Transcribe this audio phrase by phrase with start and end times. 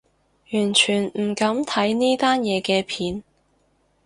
[0.51, 3.23] 完全唔敢睇呢單嘢嘅片